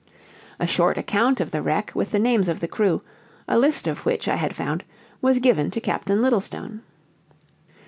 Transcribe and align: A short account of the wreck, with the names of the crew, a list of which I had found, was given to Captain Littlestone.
A 0.59 0.65
short 0.65 0.97
account 0.97 1.39
of 1.39 1.51
the 1.51 1.61
wreck, 1.61 1.91
with 1.93 2.09
the 2.09 2.17
names 2.17 2.49
of 2.49 2.59
the 2.59 2.67
crew, 2.67 3.03
a 3.47 3.55
list 3.59 3.85
of 3.87 4.03
which 4.03 4.27
I 4.27 4.37
had 4.37 4.55
found, 4.55 4.83
was 5.21 5.37
given 5.37 5.69
to 5.69 5.79
Captain 5.79 6.23
Littlestone. 6.23 6.81